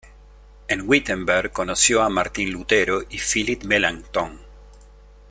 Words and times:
En 0.67 0.89
Wittenberg 0.89 1.51
conoció 1.51 2.01
a 2.01 2.09
Martin 2.09 2.49
Lutero 2.51 3.03
y 3.07 3.19
Philipp 3.19 3.65
Melanchthon. 3.65 4.39